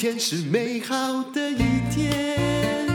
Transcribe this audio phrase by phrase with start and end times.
[0.00, 1.58] 天是美好的一
[1.94, 2.88] 天。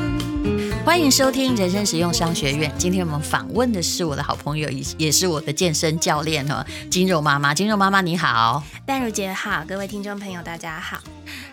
[0.83, 2.73] 欢迎收听人生实用商学院。
[2.79, 7.53] 今天我们访问的是我的好朋友，也也是我的健身教练哦，金肉妈妈。
[7.53, 10.97] 金肉妈妈你好，淡如姐好，各位听众朋友大家好。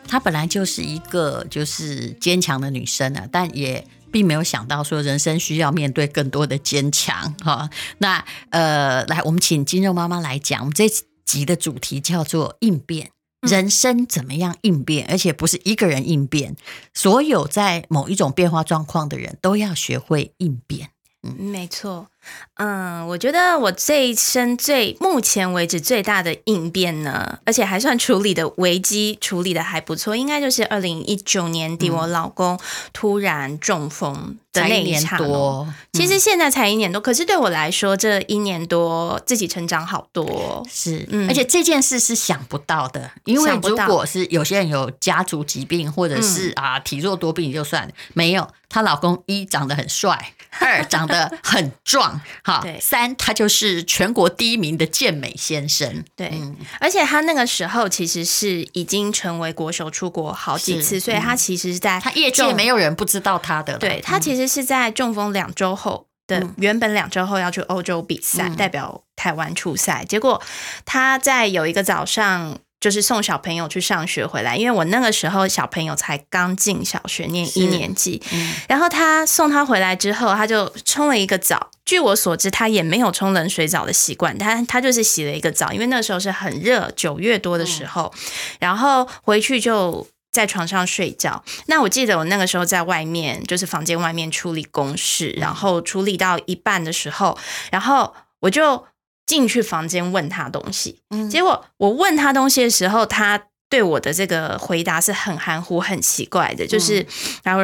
[0.09, 7.69] 她本来就是一个就是坚强的女生啊，但也并没有想到说人生需要面对更多的坚强哈。
[7.99, 10.89] 那呃，来，我们请金肉妈妈来讲，我们这
[11.27, 13.11] 集的主题叫做应变。
[13.43, 15.07] 人生怎么样应变？
[15.11, 16.57] 而且不是一个人应变，
[16.95, 20.91] 所有在某一种变化状况的人都要学会应变。
[21.25, 22.09] 嗯，没错。
[22.55, 32.59] 嗯，我觉得我这一生最目前为止最大的应变呢，而且还算处理的危机处理的还不错，应该就是二零一九年底我老公
[32.93, 35.03] 突然中风的那一年。
[35.19, 40.67] 多，其实现在才一年多，可是对我来说这一年多自己成长好多。
[40.71, 52.21] 是，嗯，而且这件事是想不到的，因为如果是有些人有家族疾病，或者是啊体弱多病就算了，没有，她老公一长得很帅，二 长得很壮。
[52.43, 56.03] 哈，三，他就是全国第一名的健美先生。
[56.17, 63.77] 对，嗯、而且他那个时候其实是已经成为国手出国好几次，是所以他其实是在他业界没有人不知道他的。
[63.77, 70.43] 对，他其实是在中风两周后的，嗯、原本两周后要去欧洲比赛，嗯、代表台湾出赛，结果
[70.85, 72.59] 他在有一个早上。
[72.83, 81.71] 就是送小朋友去上学回来，因为我那个时候小朋友才刚进小学念一年级，嗯、然后他送他回来之后，他就冲了一个澡。
[81.85, 88.21] 据我所知，他也没有冲冷水澡的习惯，他他就是洗了一个澡，因为那时候是很热，九月多的时候，嗯、
[88.59, 91.45] 然后回去就在床上睡觉。
[91.67, 97.39] 那我记得我那个时候在外面，就是房间外面处理公事，然后处理到一半的时候，
[97.71, 98.87] 然后我就。
[99.25, 103.41] 进去房间问他东西，结果我问他东西的时候，他
[103.73, 107.05] 对我的这个回答是很含糊、很奇怪的，就是
[107.43, 107.63] 然后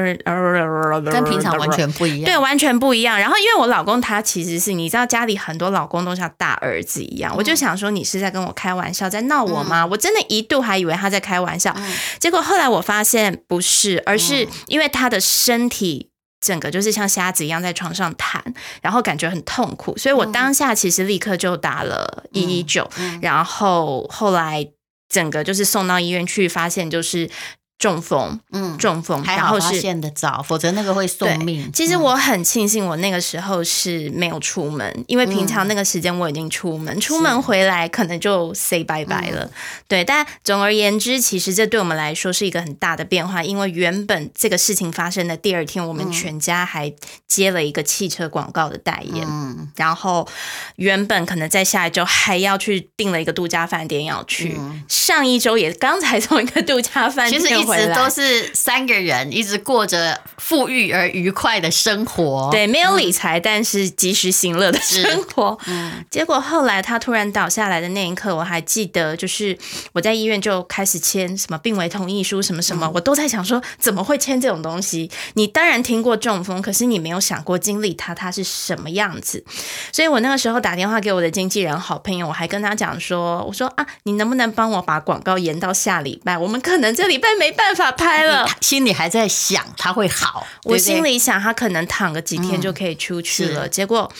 [1.11, 3.19] 跟平常完全不一样，对，完全不一样。
[3.19, 9.85] 然后因为我老公他其实是你知道家里很多老公都像大儿子一样，我就想说你是在跟我开玩笑，在闹我吗？
[9.85, 11.77] 我真的一度还以为他在开玩笑，
[12.19, 16.09] 结果后来我发现不是，而是因为他的身体。
[16.41, 18.41] 整个就是像瞎子一样在床上弹，
[18.81, 22.89] 然后感觉很痛苦，所以我当下其实立刻就打了一一九，
[23.21, 24.65] 然后后来
[25.09, 27.29] 整个就是送到医院去，发现就是。
[27.79, 31.71] 中风，嗯，中风，还好发现的早，否则那个会送命。
[31.73, 39.49] 其实我很庆幸我那个时候是没有出门，因为平常那个时间我已经出门，出门回来可能就 say 拜拜了。
[39.87, 46.93] 对，但总而言之，其实这对我们来说是一个很大的变化，因为原本这个事情发生的第二天，我们全家还
[47.29, 50.27] 接了一个汽车广告的代言，嗯，然后
[50.75, 57.68] 原本可能在下一周还要去订了一个度假饭店要去，上一周也刚才从一个度假饭店。
[57.77, 62.49] 一直都是三个人，一直过着富裕而愉快的生活。
[62.51, 65.59] 对，没有理财，嗯、但是及时行乐的生活。
[65.67, 69.57] 嗯，结果后来他突然倒下来的那一刻，我还记得，就是
[69.93, 75.11] 我在医院就开始签什么病危同意书，什么什么，嗯、我都在想说，怎么会签这种东西？
[75.35, 79.45] 你当然听过中风，可是你没有想过经历它，它是什么样子。
[79.93, 86.39] 所以我那个时候打电话给我的经纪人好朋友，我还跟他讲说，我说啊，你能不能帮我把广告延到下礼拜？
[86.39, 87.58] 我们可能这礼拜没。
[87.59, 90.47] 办法拍了，心里还在想他会好。
[90.63, 93.67] 我心里想他可能躺个几天就可以出去了。
[93.67, 94.11] 嗯、结果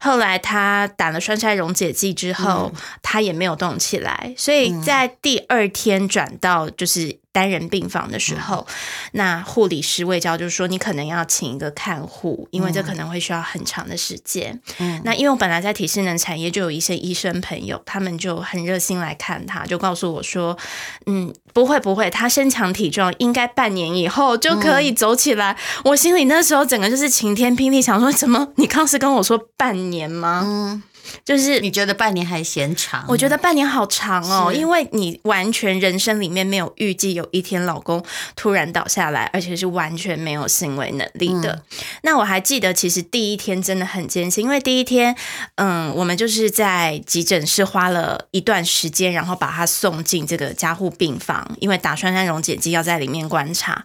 [0.00, 4.34] 后来他打了栓塞溶解剂之后，嗯、他也没有动起来。
[4.36, 7.20] 所以在第二天转到就是。
[7.32, 8.74] 单人病房的时候，嗯、
[9.12, 14.60] 那护理师卫教就是说，你可能要请一个看护，因为这可能会需要很长的时间。
[14.78, 20.56] 嗯，那因为我本来在体适能产业就有一些医生朋友，他们就很热心来看他，就告诉我说，
[21.06, 25.52] 嗯，不会不会，他身强体壮，应该半年以后就可以走起来。
[25.52, 30.42] 嗯、我心里那时候整个就是晴天霹雳，想说，怎么你刚是跟我说半年吗？
[30.44, 30.82] 嗯。
[31.24, 33.04] 就是你觉得半年还嫌长？
[33.08, 38.04] 我觉得半年好长哦，因为你完全人生里面没有预计有一天老公
[38.36, 41.52] 突然倒下来，而且是完全没有行为能力的。
[41.52, 41.62] 嗯、
[42.02, 45.14] 那我还记得，其实第一天真的很艰辛，因为第一天，
[45.56, 53.84] 嗯，我们就是在急诊室花了一段时间，然后把他送进这个加护病房，因为打栓塞溶解剂要在里面观察，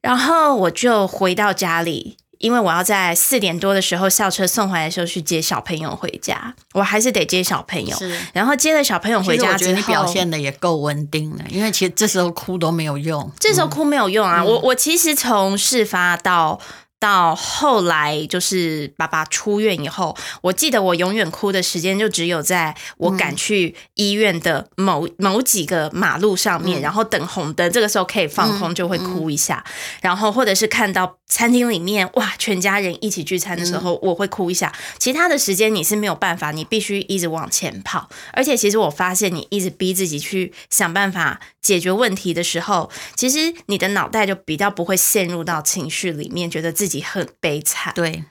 [0.00, 2.16] 然后我就回到家里。
[2.42, 7.96] 因为我要在四点多的时候校车送回来的时候去接小朋友回家，我还是得接小朋友。
[8.32, 11.44] 然后接了小朋友回家之后，我觉得你表现的也够稳定了。
[11.48, 14.40] 因为其实这时候哭都没有用，这时候哭没有用啊。
[14.40, 16.58] 嗯、我我其实从事发到
[16.98, 29.64] 到后来就是爸爸出院以后，我记得我永远哭的时间就只有在我赶去医院的某、嗯、某几个马路上面，嗯、然后等红灯，这个时候可以放空就会哭一下，
[30.00, 34.72] 然后或者是看到餐厅里面哇全家人一起聚餐的时候，我会哭一下。
[34.74, 38.08] 嗯、其他的时间你是没有办法，你必须一直往前跑。
[38.32, 47.02] 而且其实我发现你一直逼自己去想办法解决问题的时候，其实你的脑袋就比较不会陷入到情绪里面，觉得自己。
[47.02, 48.24] 很悲惨，对，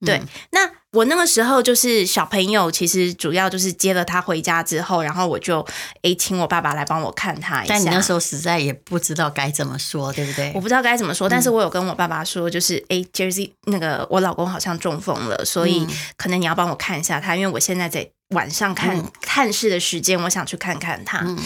[0.00, 0.22] 对。
[0.52, 5.66] 那我那个时候就是小朋友，其实主要就是接了他回家之后，然后我就
[6.02, 7.74] 诶请我爸爸来帮我看他一下。
[7.74, 10.52] 但你那时候实在也不知道该怎么说，对不对？
[10.54, 15.86] 我不知道该怎么说，但是我有跟我爸爸说，就是诶 Jersey 那个我老公好像中风了，所以
[16.18, 18.10] 可能你要帮我看一下他，因为我现在在。
[18.32, 21.18] 晚上看、嗯、看视的时间，我想去看看他。
[21.22, 21.38] 嗯、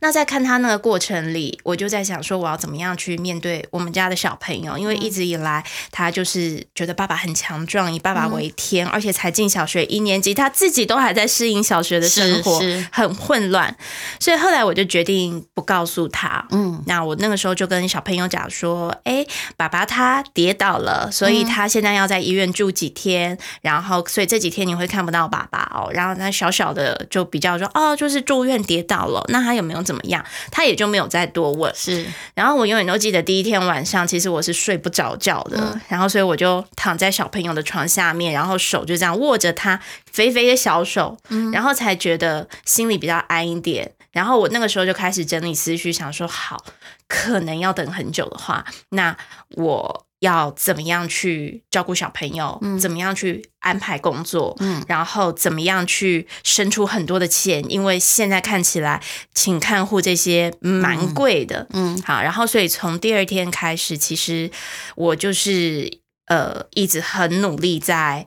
[0.00, 4.76] 那在看他那个过程里，我就在想说，我要怎么样去面对我们家的小朋友？
[4.76, 12.60] 因为一直以来，他就是觉得爸爸很强壮，以爸爸为天，嗯、而且才进小学一年级，他自己都还在适应小学的生活，
[12.92, 13.74] 很混乱。
[14.20, 16.46] 所以后来我就决定不告诉他。
[16.50, 26.30] 嗯，那我那个时候就跟小朋友讲说：“哎、欸，爸爸他跌倒了，所以他现在要在医院住几天，然后所以这几天你会看不到爸爸哦。”然后他。
[26.34, 30.22] 小小的就比较说哦，就是住院跌倒了，那他有没有怎么样？
[30.50, 31.72] 他也就没有再多问。
[31.74, 32.04] 是，
[32.34, 43.92] 然后我永远都记得第一天晚上，其实我是睡不着觉的，嗯、然后所以我就躺在小朋友的床下面，然后手就这样握着他肥肥的小手，嗯、然后才觉得心里比较安一点。
[44.10, 46.64] 然后我那个时候就开始整理思绪，想说好，
[47.08, 49.16] 可能要等很久的话，那
[49.50, 50.03] 我。
[50.24, 52.58] 要怎么样去照顾小朋友？
[52.62, 54.56] 嗯，怎么样去安排工作？
[54.60, 57.64] 嗯，然后怎么样去生出很多的钱？
[57.70, 59.02] 因为现在看起来
[59.34, 61.66] 请看护这些蛮贵的。
[61.72, 64.50] 嗯，好，然后所以从第二天开始，其实
[64.96, 68.26] 我就是呃一直很努力在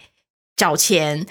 [0.56, 1.26] 找钱。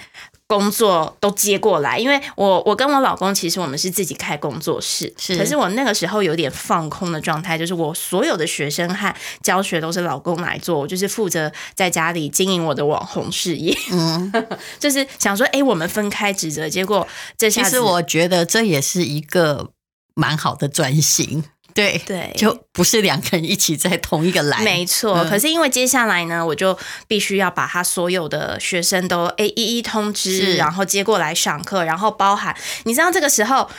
[0.47, 5.37] 工作都接过来，因为我我跟我老公其实我们是自己开工作室，是。
[5.37, 9.13] 可是我那个时候有点放空的状态，就是我所有的学生和
[9.43, 13.77] 教学都是老公来做，我就是负责在家里经营我的网红事业。
[13.91, 14.31] 嗯，
[14.79, 17.05] 就是想说，哎，我们分开职责，结果
[17.37, 19.71] 这下，其实我觉得这也是一个
[20.15, 21.43] 蛮好的转型。
[21.77, 25.13] 对对，就不是两个人一起在同一个栏，没错。
[25.19, 26.77] 嗯、可是因为接下来呢，我就
[27.07, 33.69] 必须要把他所有的学生都诶一一通知，然后接过来上课，然后包含你知道这个时候。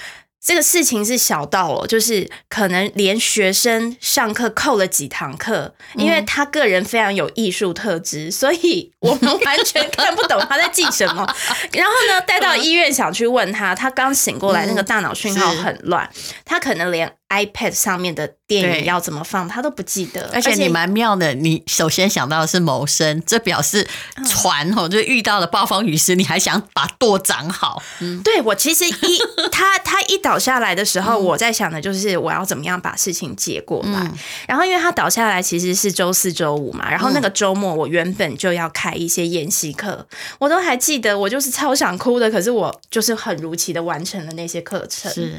[0.40, 11.26] 这个事情是小到了，就是可能连学生上课扣了几堂课，因为他个人非常有艺术特质，所以我们完全看不懂他在记什么。
[11.74, 16.08] 然后呢，带到医院想去问他，他刚醒过来，那个大脑讯号很乱，
[16.44, 20.30] 他可能连 iPad 上面的电影要怎么放他都不记得。
[20.32, 23.86] 而且你蛮妙的，你首先想到的是谋生，这表示
[24.26, 27.82] 船哦，就遇到了暴风雨时，你还想把舵掌好。
[28.00, 29.18] 嗯，对，我其实一
[29.52, 34.00] 他他一倒下来的时候，我在想的就是我要怎么样把事情接过来。
[34.00, 34.14] 嗯、
[34.48, 40.06] 然后因为他倒下来其实是周四周五嘛，然后那个周末我原本就要开一些研习课，
[40.38, 45.12] 我都还记得，我就是超想哭的，可是我就是很如期的完成了那些课程。
[45.12, 45.34] 是。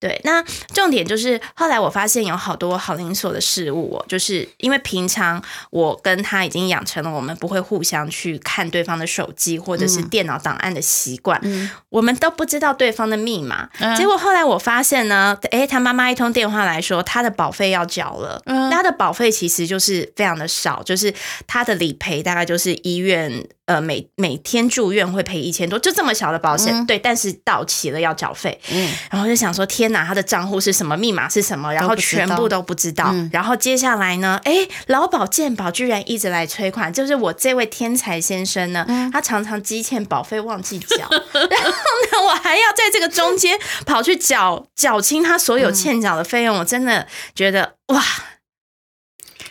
[0.00, 0.42] 对，那
[0.72, 13.68] 重点就是后来我发现有好多好零碎的事物哦，就是因为平常我跟他已经养成了我们不会互相去看对方的手机或者是电脑档案的习惯，嗯、我们都不知道对方的密码。
[13.80, 21.12] 嗯、结果后来我发现呢，诶，他妈妈一通电话来说他的保费要缴了，嗯、他的保费其实就是非常的少，就是
[21.46, 23.48] 他的理赔大概就是医院。
[23.68, 28.58] 呃，每每天住院会赔一千多，就这么小的保险，嗯、对，但是到期了要缴费。
[28.72, 33.10] 嗯，然后就想说，天哪，他的账户是什么，密码是什么，然后全部都不知道。
[33.12, 48.02] 嗯、然后接下来呢，哎，劳保健保居然一直来催款，就是我这位天才先生呢，嗯、他常常积欠保费忘记缴， 然后呢，我还要在这个中间跑去缴缴清他所有欠缴的费用，嗯、我真的觉得哇。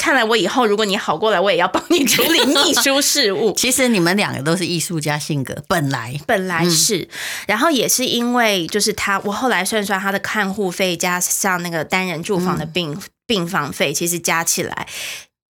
[0.07, 3.51] 看来我以后如果你好过来，我也要帮你处理秘书事务。
[3.59, 7.07] 其实你们两个都是艺术家性格，本来本来是，嗯、
[7.47, 14.87] 然后也是因为就是他，我后来算算他的看护费加上那个单人住房的病、嗯、病房费，其实加起来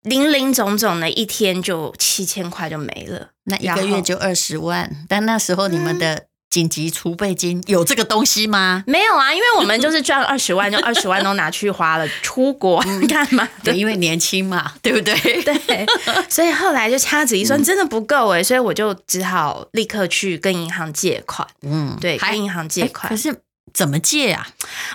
[0.02, 5.06] 零零总总的一天就七千块就没了，那一个月就二十万。
[5.08, 6.26] 但那时候你们的、嗯。
[6.50, 8.84] 紧急储备金有这个东西吗？
[8.88, 13.48] 没有啊，因为我们就是赚二十万，就二十万都拿去花了，出国干嘛？
[13.64, 15.16] 对，因为年轻嘛， 对不对？
[15.44, 15.86] 对，
[16.28, 21.48] 所以后来就掐指一算，真的不够哎，所以我就只好立刻去跟银行借款。
[21.62, 23.10] 嗯，对，跟银行借款。
[23.10, 23.36] 可是
[23.80, 24.46] 怎么借啊？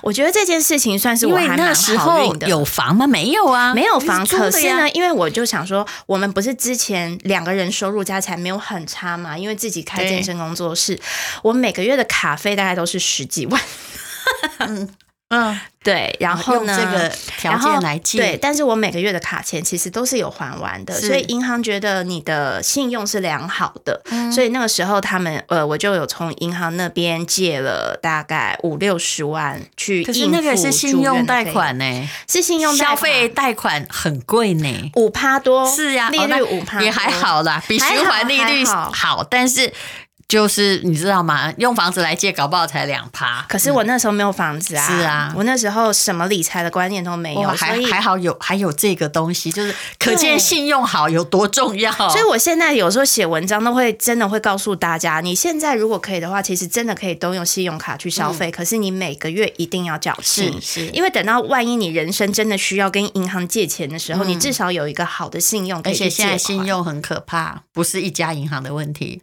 [0.03, 3.07] 我觉得这件事情算是我还蛮那时候有房吗？
[3.07, 4.27] 没有啊，没有房。
[4.27, 9.39] 可是呢，因为我就想说，我们不是之前两个人收入加起来没有很差嘛？
[9.39, 11.01] 因为自己开健身工作室，
[11.43, 13.59] 我每个月的卡费大概都是十几万。
[14.61, 14.91] 嗯。
[15.35, 30.13] 嗯，对，然后呢，用这个条件来借，对，但是我每个月的卡钱其实都是有还完的，所以银行觉得你的信用是良好的，嗯、所以那个时候他们呃，我就有从银行那边借了大概五六十万去应付。
[30.13, 39.73] 可是那个是信用贷款呢、欸，是信用消费贷款很贵呢，五趴多，是呀、啊，利率五趴、哦、也还好啦，比循环利率好，好，但是。
[40.27, 41.53] 就是你知道吗？
[41.59, 43.45] 用房子来借，搞不好才两趴。
[43.49, 44.87] 可是我那时候没有房子啊。
[44.87, 51.93] 是啊，我那时候什么理财的观念都没有，还还好有还有这个东西，就是可见信用好有多重要。
[52.11, 58.51] 所以我现在有时候写文章都会真的会告诉大家，你现在如果可以的话，其实真的可以都用信用卡去消费。
[58.51, 60.59] 嗯、可是你每个月一定要缴清，
[60.93, 65.93] 因为等到万一你人生真的需要跟银行借钱的时候，嗯、你至少有一个好的信用可以。
[65.93, 69.23] 而且现在信用很可怕，不是一家银行的问题。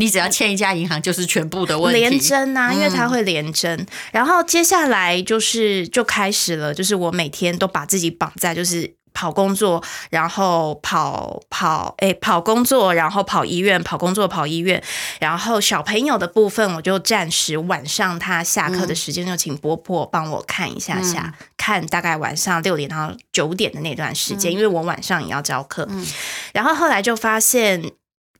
[0.00, 2.00] 你只要欠一家银行，就是全部的问题。
[2.00, 3.76] 连征啊，因为它会连征。
[3.76, 14.82] 嗯、然后接下来就是就开始了，就是我每天都把自己绑在，就是跑工作，然后跑跑，哎，跑工作，然后跑医院，跑工作，跑医院。
[15.20, 25.86] 然后小朋友的部分，我就暂时晚上他下课的时间，就请婆婆帮我看一下下，嗯、看大概晚上六点到九点的那段时间，嗯、因为我晚上也要教课。
[25.90, 26.06] 嗯、
[26.54, 27.92] 然后后来就发现。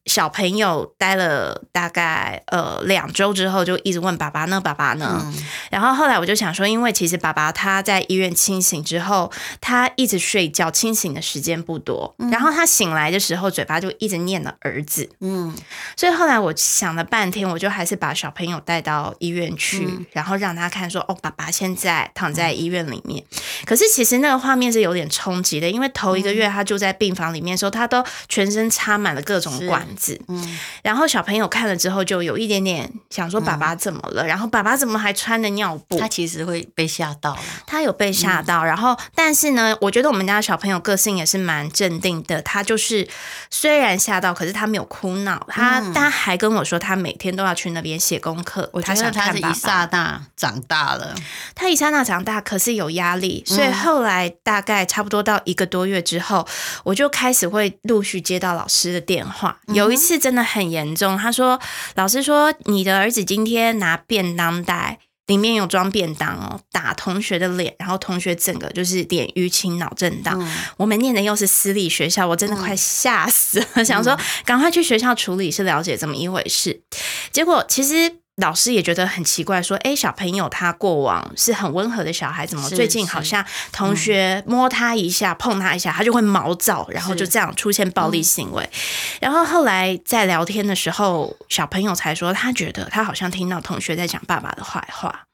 [0.06, 5.20] 小朋友待了大概呃两周之后，就一直问爸爸呢，爸爸呢？
[5.22, 5.34] 嗯、
[5.70, 9.30] 然后后来我就想说，因为其实爸爸他在医院清醒之后，
[9.60, 12.14] 他一直睡觉，清醒的时间不多。
[12.18, 15.08] 嗯、然后他醒来的时候，嘴巴就一直念了儿子。
[15.20, 15.54] 嗯，
[15.96, 23.22] 所以后来我想了半天，我就还是把小朋友带到医院去，嗯、然后让他看说，哦，爸爸现在躺在医院里面。
[23.30, 29.86] 嗯、可是其实那个画面是有点冲击的，因为头一个月他住在病房里面的时候，他都全身插满了各种管。
[30.28, 34.24] 嗯，然后小朋友看了之后就有一点点想说爸爸怎么了？
[34.24, 35.98] 嗯、然后爸爸怎么还穿着尿布？
[35.98, 38.60] 他其实会被吓到，他有被吓到。
[38.60, 42.42] 嗯、然后，但是呢，我觉得我们家小朋友个性也是蛮镇定的。
[42.42, 43.08] 他就是
[43.50, 45.46] 虽然吓到，可是他没有哭闹。
[45.48, 48.68] 他他还跟我说，他每天都要去那边写功课。
[48.72, 51.14] 我觉得他是一刹那长大了，
[51.54, 53.42] 他一刹那长大，可是有压力。
[53.46, 56.46] 所以后来大概差不多到一个多月之后，
[56.82, 59.56] 我就开始会陆续接到老师的电话。
[59.68, 61.60] 有一次真的很严重，他说
[61.94, 70.36] ：“老师说你的儿子今天拿便当袋，里面有装便当哦，打同学的脸，然后同学整个就是脸淤青、脑震荡。
[70.42, 76.82] 嗯、我们念的又是私立学校，我真的快吓死了，嗯、想说赶快去学校处理，是了解怎么一回事。
[77.30, 88.64] 结果其实。”老师也觉得很奇怪，说：“哎，小朋友他过往是很温和的小孩，怎么最近好像同学摸他一下、嗯、碰他一下，他就会毛躁，然后就这样出现暴力行为。
[88.64, 88.78] 嗯、
[89.20, 95.24] 然后后来在聊天的时候，小朋友才说，他觉得他好像听到同学在讲爸爸的坏话。”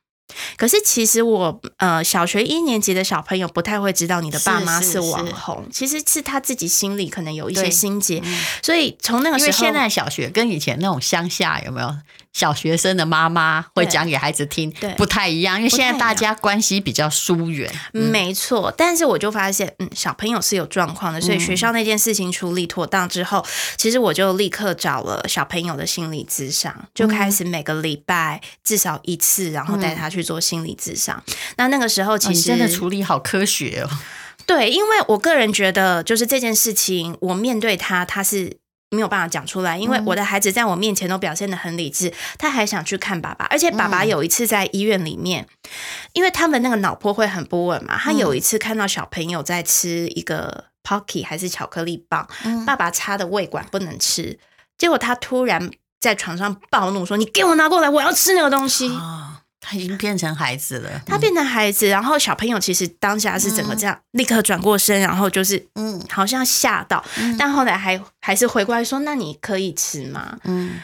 [0.57, 11.97] 可是其实我呃，小学一年级的小朋友不太会知道你的爸妈是网红，其实是他自己心里可能有一些心结，嗯、所以从那个时候，现在小学跟以前那种乡下有没有
[12.37, 18.73] 小学生的妈妈会讲给孩子听，对，不太一样，因为现在大家关系比较疏远，嗯、没错。
[18.77, 30.37] 但是我就发现，嗯，小朋友是有状况的，所以学校那件事情处理妥当之后，嗯、其实我就立刻找了小朋友的心理咨商，就开始每个礼拜至少一次，然后带他去做。
[30.47, 31.21] 心理咨商，
[31.57, 33.91] 那那个时候其实、哦、真的处理好科学哦。
[34.45, 38.59] 对，因为我个人觉得，就是这件事情，我面对他，他是
[38.91, 39.79] 没有办法讲出来。
[39.79, 45.69] 因为我的孩子在我面前都表现的很理智，他还想去看爸爸，而且爸爸有一次在医院里面，嗯、
[46.13, 54.39] 因为他们那个脑波会很不稳嘛，他有一次看到小朋友在吃一个 Pocky 还是巧克力棒，嗯、爸爸插的胃管不能吃，
[54.79, 58.89] 结果他突然在床上暴怒说：“你给我拿过来，我要吃那个东西。
[58.89, 59.33] 哦”
[59.69, 67.05] 他已经变成孩子了，他变成孩子，然后小朋友其实当下是整个这样，立刻转过身，然后就是嗯，好像吓到，
[67.37, 70.79] 但后来还还是回过来说：“那你可以吃吗？”嗯，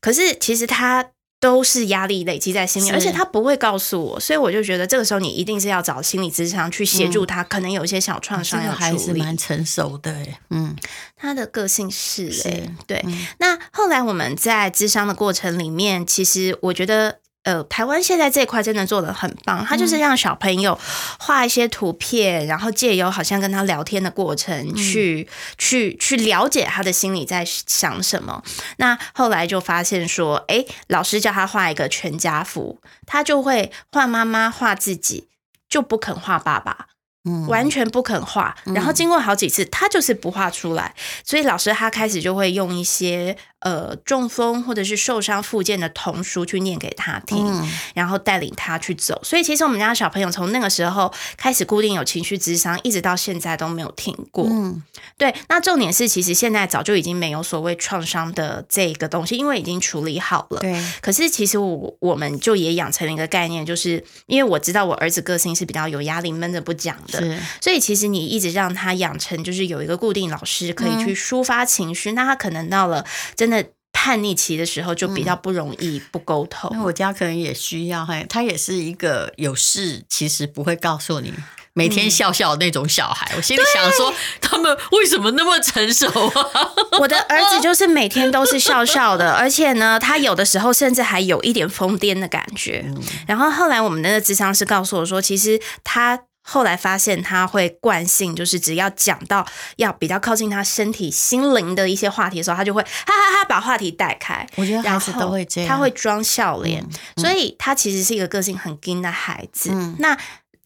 [0.00, 1.04] 可是其实他
[1.38, 9.20] 都是压力累积在心里，而且他不会告诉我，所以我就觉得这个时候你一定是要找心理咨商去协助他，可能有一些小创伤要处理。
[9.20, 10.16] 蛮成熟的，
[10.48, 10.74] 嗯，
[11.16, 13.04] 他的个性是哎，对。
[13.38, 17.18] 那后来我们在咨商的过程里面，其实我觉得。
[17.44, 20.78] 呃，台湾现在这一块真的做的很棒，他就是让小朋友
[21.18, 25.26] 画一些图片，然后借由好像跟他聊天的过程去，
[25.58, 28.44] 去去去了解他的心里在想什么。
[28.76, 35.26] 那后来就发现说，哎，老师叫他画一个全家福，他就会画妈妈，画自己，
[35.68, 36.86] 就不肯画爸爸。
[37.24, 40.94] 嗯，完全不肯画，然后经过好几次，他就是不画出来，
[41.24, 43.36] 所以老师他开始就会用一些。
[43.62, 49.20] 呃，中风或者是受伤复健的童书去念给他听，嗯、然后带领他去走。
[49.22, 54.46] 所以其实我们家小朋友从那个时候开始固定有情绪智商，一直到现在都没有停过。
[54.50, 54.82] 嗯，
[55.16, 55.32] 对。
[55.48, 60.58] 那重点是，其实现在早就已经没有所谓创伤的这个东西，因为已经处理好了。
[60.58, 60.84] 对。
[61.00, 73.04] 可是其实我我们就也养成了一个概念，就是因为我知道我儿子个性是比较有压力、闷着不讲的，是所以其实你一直让他养成就是有一个固定老师可以去抒发情绪，嗯、那他可能到了
[73.36, 73.70] 真的。
[73.94, 81.32] 叛逆期的时候就比较不容易不沟通，我家可能也需要，嘿他也是一个有事其实不会告诉你，
[81.72, 83.30] 每天笑笑的那种小孩。
[83.32, 86.50] 嗯、我心里想说，他们为什么那么成熟啊？
[86.98, 92.82] 我的儿子就是每天都是笑笑的，而且呢，他有的时候甚至还有一点疯癫的感觉。
[92.84, 96.24] 嗯、然后后来我们的智商师告诉我说，其实他。
[96.42, 99.46] 后来发现他会惯性，就是只要讲到
[99.76, 104.46] 要比较靠近他身体、心灵的一些话题的时候，他就会哈哈哈把话题带开。
[104.56, 109.70] 我觉得孩子都会这样，他会装笑脸，嗯嗯、所以他其实是一个个性很硬的孩子。
[109.72, 110.18] 嗯、那。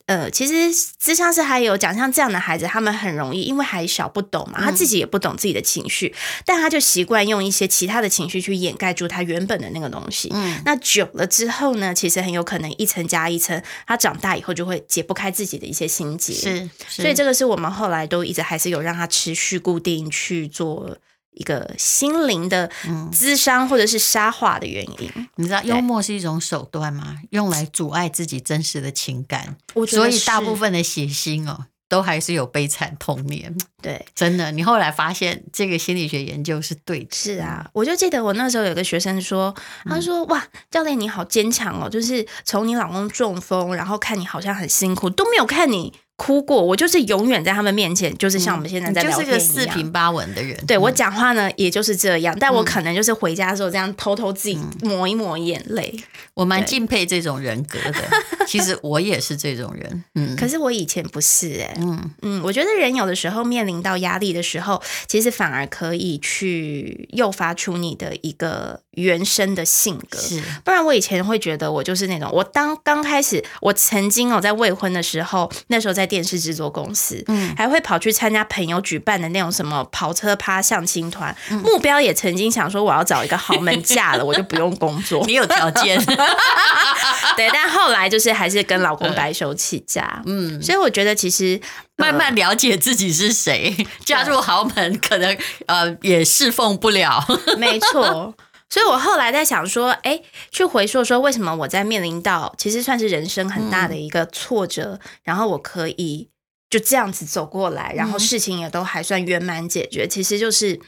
[0.06, 10.30] 呃，其实咨商是还有讲，像这样的孩子，他们很容易，因为还小不懂嘛，他自己也不懂自己的情绪，嗯、但他就习惯用一些其他的情绪去掩盖住他原本的那个东西。
[10.32, 16.32] 嗯，那久了之后呢，其实很有可能一层加一层，他长大以后就会解不开自己的一些心结。
[16.32, 20.96] 是，是所以这个是我们后来都一直还是有让他持续固定去做。
[21.36, 22.70] 一个心灵的
[23.12, 27.16] 咨商或者是沙化的原因，嗯、你知道幽默是一种手段吗？
[27.30, 33.54] 用来阻碍自己真实的情感，所以大部分的血腥哦，都还是有悲惨童年。
[33.82, 37.14] 对，真的，你后来发现这个心理学研究是对的。
[37.14, 50.56] 是啊，我就记得我那时候有个学生说，他说：“嗯、哇，教练你好坚强哦，就是从你老公中风，然后看你好像很辛苦，都没有看你。”哭过，我就是永远在他们面前，就是像我们现在在聊天一样，就是个四平八稳的人。
[50.66, 55.94] 对，我讲话呢，也就是这样，但我可能就是回家的时候这样偷偷自己抹一抹眼泪。
[56.32, 58.00] 我蛮敬佩这种人格的，
[58.50, 60.04] 其实我也是这种人。
[60.14, 61.76] 嗯，可是我以前不是哎。
[61.78, 70.18] 嗯嗯，我觉得人有的时候面临到压力的时候，其实反而可以去诱发出你的一个原生的性格。
[70.18, 76.06] 是，不然我以前会觉得我就是那种，我当刚开始，我曾经哦在未婚的时候，那时候在。
[76.06, 86.00] 电视制作公司，嗯，还会跑去参加朋友举办的那种什么跑车趴相亲团，嗯、目标也曾经想说我要找一个豪门嫁了，我就不用工作， 你有条件，
[87.36, 91.60] 对，但后来就是还是跟老公白手起家，嗯，所以我觉得其实
[91.96, 97.24] 慢慢了解自己是谁，呃、嫁入豪门可能呃也侍奉不了，
[97.56, 98.34] 没错。
[98.68, 106.28] 所以我后来在想说，哎、欸，去回溯说，为什么我在面临到其实算是人生很大的一个挫折，嗯、然后我可以
[106.68, 110.78] 就这样子走过来，然后事情也都还算圆满解决，其实就是。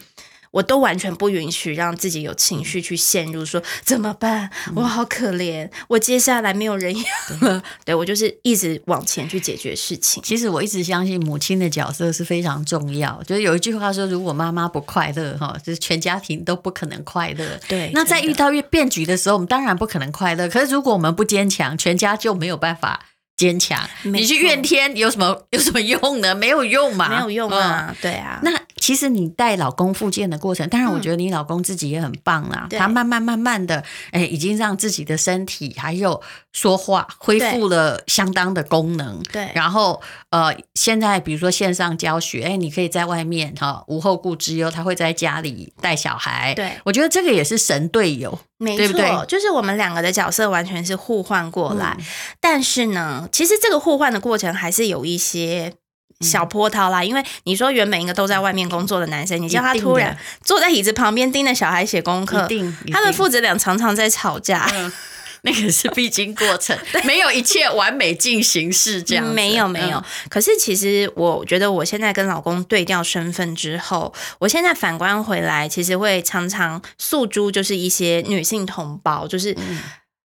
[0.51, 4.51] 我都完全不允许让自己有情绪去陷入，说怎么办？
[4.75, 7.63] 我好可怜，嗯、我接下来没有人养了。
[7.85, 10.23] 对，我就是一直往前去解决事情。
[10.23, 13.23] 其实我一直相信母亲的角色是非常重要。
[13.25, 17.45] 就是有一句话说，如果妈妈不快乐，哈，就是全家庭都不可能快乐。
[17.69, 20.49] 对，那在遇到变局的时候，我们当然不可能快乐。
[20.49, 23.07] 可是如果我们不坚强，全家就没有办法。
[23.37, 26.35] 坚强，你去怨天有什么有什么用呢？
[26.35, 28.41] 没有用嘛，没有用啊，嗯、对啊。
[28.43, 32.67] 那其实你带老公复健的过程，当然我觉得你老公自己也很棒啦。
[32.71, 36.21] 嗯、他慢慢慢慢的，哎，已经让自己的身体还有
[36.53, 39.23] 说话恢复了相当的功能。
[39.33, 46.55] 对，然后呃，现在比如说线上教学，哎，你可以在外面哈无后顾之忧，他会在家里带小孩。
[46.55, 48.39] 对，我觉得这个也是神队友。
[48.59, 52.05] 没错，对对就是我们两个的角色完全是互换过来，嗯、
[52.41, 55.75] 但是呢，其实这个互换的过程还是有一些
[56.21, 57.01] 小波涛啦。
[57.01, 62.49] 嗯、因为你说原本一个都在外面工作的男生，你叫他突然坐在椅子旁边盯着小孩写功课，
[62.93, 64.69] 他们父子俩常常在吵架。
[64.73, 64.93] 嗯
[65.43, 69.25] 那个是必经过程， 没有一切完美进行式这样。
[69.25, 79.57] 没有没有，可是其实我觉得我现在跟老公对调身份之后，我现在反观回来，其实会常常诉诸就是一些女性同胞，就是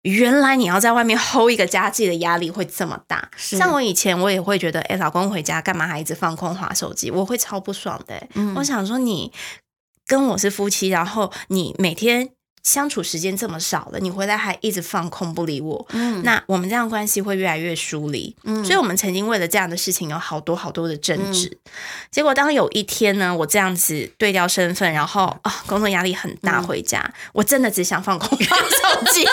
[0.03, 3.31] 原来你要在外面 hold 一个家计的压力会这么大。
[3.37, 7.11] 像我以前我也会觉得，哎，老公回家干嘛还一直放空划手机？
[7.11, 8.27] 我会超不爽的。
[8.35, 9.33] 嗯，我想说你
[10.07, 12.31] 跟我是夫妻，然后你每天。
[12.69, 21.49] 相处时间这么少了，你回来还一直放空不理我，嗯，那我们这样关系会越来越疏离，嗯，所以我们曾经为了这样的事情有好多好多的争执。
[21.49, 21.71] 嗯、
[22.11, 29.25] 结果当有一天呢，我这样子对调身份，然后啊、哦，工作压力很大，回家、嗯、我真的只想放空放手机，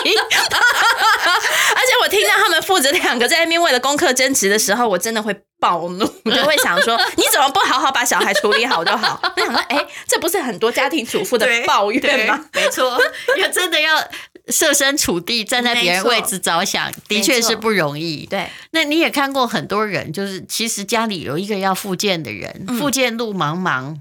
[1.84, 5.36] 且我听到他们父子两个在那边为了功课争执的时候，我真的会。
[5.58, 9.20] 暴怒，我就会想说， 你怎么不好好把小孩处理好就好？
[9.36, 12.44] 我想说，哎、欸，这不是很多家庭主妇的抱怨吗？
[12.52, 13.00] 没错，
[13.38, 13.98] 要真的要
[14.48, 18.26] 设身处地站在别人位置着想，的确是不容易。
[18.26, 23.96] 对，那你也看过很多人，就是其实家里有一个要复健的人，复健路茫茫。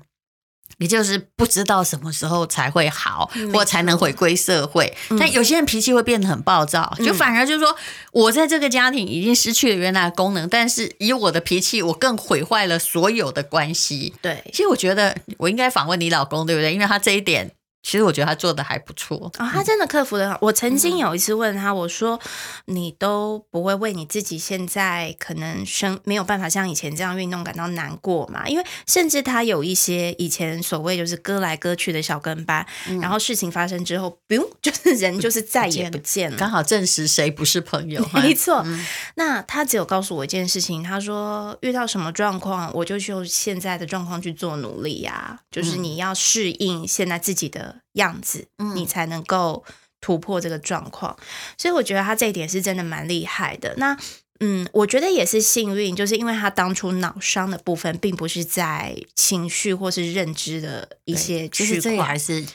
[0.78, 4.96] 你就是不知道什么时候才会好，或才能回归社会。
[5.20, 7.76] 但有些人脾气会变得很暴躁，就反而就是说，
[8.12, 14.14] 我在这个家庭已经失去了原来的功能，但是以我的脾气，我更毁坏了所有的关系。
[14.22, 16.74] 对，其实我觉得我应该访问你老公，对不对？
[16.74, 17.52] 因为他这一点。
[17.86, 20.36] 其实我觉得他做的还不错哦，他真的克服的好。
[20.42, 22.20] 我曾经有一次问他，我说
[22.66, 28.48] ：“你都不会为你自己现在可能生没有办法像以前这样运动感到难过吗？
[28.48, 38.04] 因为甚至他有一些以前所谓就是割来割去的小跟班，嗯、然后事情发生之后，不用 就是人就是再也不见了，刚好证实谁不是朋友。
[38.16, 47.75] 没错，嗯、那他只有告诉我一件事情，他说遇到什么状况，我就用现在的状况去做努力呀、啊，就是你要适应现在自己的。
[47.94, 49.64] 样子，你才能够
[50.02, 51.26] 突破这个状况，嗯、
[51.58, 53.74] 所以我觉得他这一点是真的蛮厉害的。
[53.78, 53.98] 那，
[54.40, 62.46] 嗯，我觉得也是幸运，就是因为他当初脑伤的部分，并不是在情绪或是认知的一些区块，还是。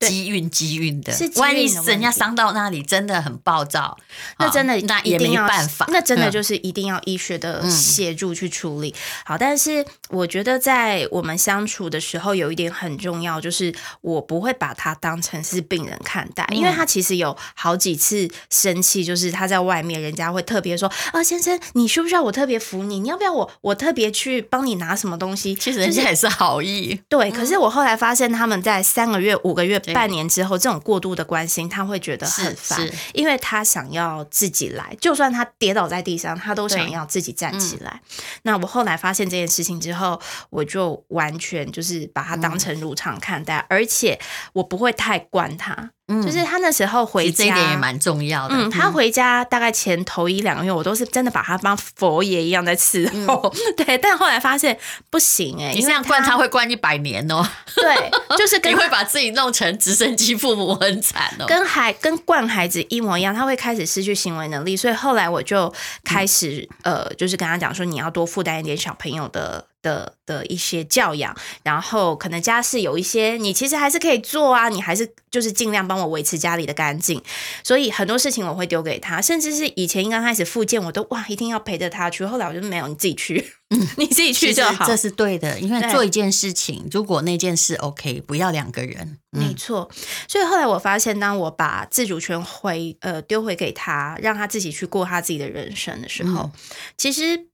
[0.00, 3.98] 机运机运的，是万一人家伤到那里，真的很暴躁，
[4.38, 8.94] 那真的那也没办法，那真的就是一定要医学的协助去处理。
[9.24, 23.00] 好，但是我觉得在我们相处的时候，有一点很重要，就是我不会把他当成是病人看待，因为他其实有好几次生气，就是他在外面，人家会特别说啊，先生，你需不需要我特别扶你？
[23.00, 25.54] 你要不要我我特别去帮你拿什么东西？
[25.54, 27.30] 其实人家也是好意，对。
[27.30, 29.78] 可是我后来发现，他们在三个月、五个月。
[29.94, 32.78] 半年之后，这种过度的关心，他会觉得很烦，
[33.14, 38.02] 因为他想要自己来，就算他跌倒在地上，他都想要自己站起来。
[38.02, 44.18] 嗯、那我后来发现这件事情之后，我就完全就是把他当成如常看待，嗯、而且
[44.52, 45.90] 我不会太惯他。
[46.08, 48.54] 嗯，就是他那时候回家，这一点也蛮重要的。
[48.56, 53.52] 嗯，他回家大概前头一两个月，我都是真的把他当佛爷一样在伺候。
[53.54, 54.78] 嗯、对，但后来发现
[55.10, 57.46] 不行哎、欸，你这样惯他会惯一百年哦。
[57.76, 61.44] 对，就是 跟你会把自己弄成直升机父母很惨哦。
[61.46, 64.76] 跟孩跟惯孩子一模一样，他会开始失去行为能力。
[64.76, 65.72] 所以后来我就
[66.04, 69.66] 开始、嗯、呃，就是跟他讲说，你要多负担一点小朋友的。
[69.82, 77.22] 的的一些教养，然后可能家事有一些，你其实还是可以做啊，你还是就是尽量帮我维持家里的干净。
[77.62, 82.24] 所以很多事情我会丢给他，甚至是以前刚开始复健，我都哇一定要陪着他去。
[82.24, 85.58] 后来我就没有，你自己去，嗯、你自己去就好，这是对的。
[85.60, 89.88] 因为做一件事情，如果那件事 OK，不要两个人，嗯、没错。
[90.26, 96.52] 所以后来我发现，当我把自主权回呃丢回给他，让他自己去过他自己的人生的时候，嗯、
[96.96, 97.46] 其实。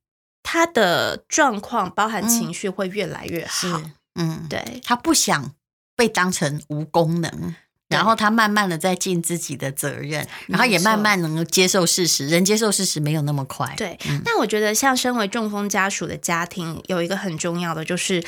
[0.45, 4.47] 他的状况包含情绪会越来越好，嗯，嗯。
[4.49, 5.53] 对，他不想
[5.97, 7.57] 被当成无功能。
[7.89, 12.27] 然后他慢慢的在尽自己的责任，然后也慢慢能够接受事实。
[12.27, 13.73] 人接受事实没有那么快。
[13.77, 18.25] 对，那我觉得像身为中风家属的家庭，有一个很重要的就是，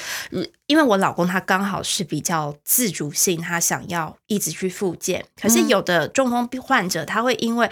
[0.67, 5.25] 因为我老公他刚好是比较自主性，他想要一直去复健。
[5.41, 7.69] 可是有的中风患者，他会因为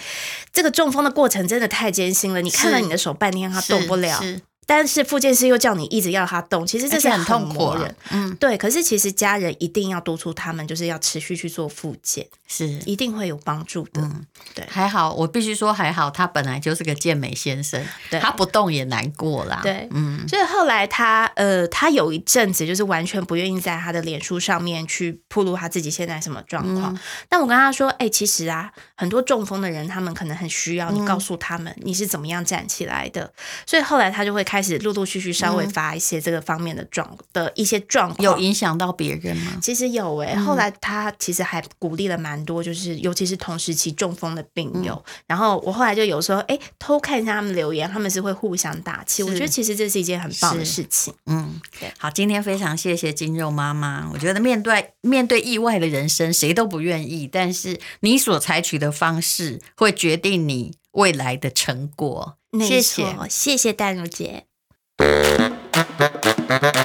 [0.52, 4.20] 这个中风的过程真的太艰辛了，你看了你的手半天他动不了。
[4.66, 7.94] 但是复健师又叫你一直要他动，其实这是很痛苦的。
[8.10, 8.56] 嗯，对。
[8.56, 14.00] 可是其实家人一定要督促他们，就是要持续去做复健，是一定会有帮助的。
[14.00, 14.66] 嗯，对。
[14.70, 19.60] 还好，我必须说还好，他本来就是个健美先生，对他不动也难过啦。
[19.62, 20.26] 对，嗯。
[20.26, 26.94] 所以后来他呃，他有一阵子就是完全不愿意在他的脸书上面去铺露他自己现在什么状况。
[26.94, 26.98] 嗯、
[27.28, 33.24] 但我跟他说，哎、欸，其实啊，很多中风的人，他们可能很需要你告诉他们你是怎么样站起来的。
[33.24, 33.32] 嗯、
[33.66, 34.53] 所以后来他就会开。
[34.54, 39.58] 开始陆陆续续稍微发一些这个方面的状的一些状况，有影响到别人吗？
[39.60, 44.94] 其实有诶、欸，后来他其实还鼓励了蛮多，就是尤其是同时期中风的病友。
[44.94, 49.24] 嗯、然后我后来就有时候哎、欸、偷看一下他们留言，他们是会互相打气。
[49.24, 51.12] 我觉得其实这是一件很棒的事情。
[51.26, 51.92] 嗯，对。
[51.98, 54.08] 好，今天非常谢谢金肉妈妈。
[54.12, 62.36] 我觉得面对面对意外的人生，谁都不愿意，但是你所采取的方式会决定你未来的成果。
[62.60, 64.44] 谢谢，谢谢淡如姐。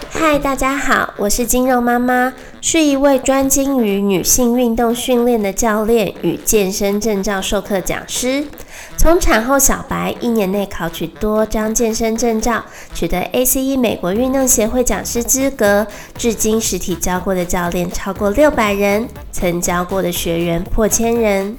[0.10, 8.46] 嗨，大家好，我是金肉妈妈，是一位专精于女性运动训练的教练与健身证照授课讲师。
[8.98, 15.86] 从产后小白一年内考取多张健身证照，取得 ACE 美国运动协会讲师资格，
[16.18, 21.58] 至今实体教过的教练超过六百人，曾教过的学员破千人。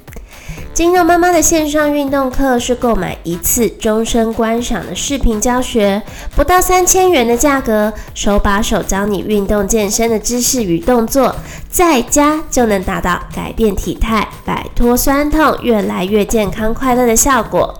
[0.73, 6.01] 金肉妈妈的线上运动课是购买一次终身观赏的视频教学，
[6.33, 11.35] 不到三千元的价格，手把手教你运动健身的知识与动作，
[11.69, 17.77] 在家就能达到改变体态、摆脱酸痛、越来越健康快乐的效果。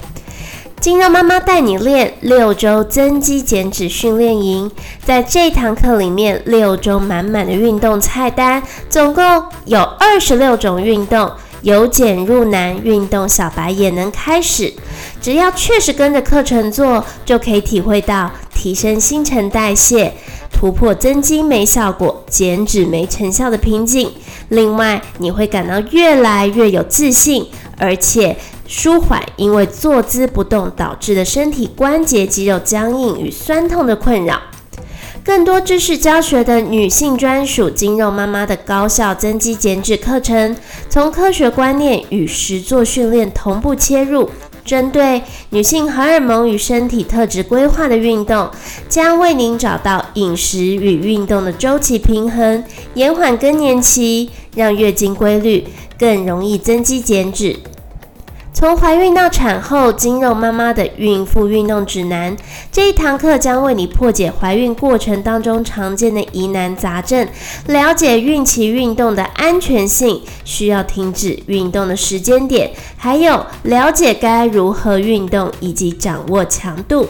[0.81, 4.69] 金肉妈妈带你练六周增肌减脂训练营，
[5.05, 9.23] 在这堂课里面，六周满满的运动菜单，总共
[9.63, 11.31] 有二十六种运动。
[11.61, 14.73] 由简入难，运动小白也能开始。
[15.21, 20.13] 只要确实跟着课程做，就可以体会到提升新陈代谢、
[20.51, 24.11] 突破增肌没效果、减脂没成效的瓶颈。
[24.49, 27.47] 另外，你会感到越来越有自信，
[27.77, 28.35] 而且
[28.67, 34.41] 舒缓因为坐姿不动导致的身体关节肌肉僵硬与酸痛的困扰。
[35.23, 40.55] 更多知识教学的女性专属肌肉妈妈的高效增肌减脂课程，
[40.89, 44.27] 从科学观念与实作训练同步切入，
[44.65, 48.49] 针对女性荷尔蒙与身体特质规划的运动，
[48.89, 52.63] 将为您找到饮食与运动的周期平衡，
[52.95, 55.67] 延缓更年期，让月经规律，
[55.99, 57.55] 更容易增肌减脂。
[58.61, 62.37] 从怀孕到产后，筋肉妈妈的孕妇运动指南
[62.71, 67.27] 这一堂课将为你破解怀孕过程当中常见的疑难杂症，
[67.65, 77.07] 了解孕期运动的安全性，需要停止运动的时间点，还有了解该如何运动以及掌握强度，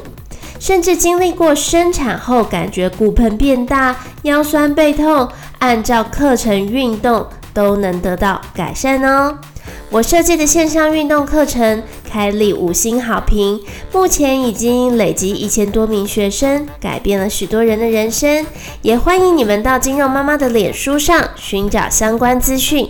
[0.57, 5.27] 甚至经历过生产后感觉骨盆变大、腰酸背痛，
[5.59, 9.37] 按照课程运动都能得到改善哦。
[9.91, 13.60] 我设计的线上运动课程开立五星好评，
[13.91, 18.45] 目前已经累积一千多名学生，改变了许多人的人生。
[18.82, 22.89] 也欢迎你们到金肉妈妈的脸书上寻找相关资讯。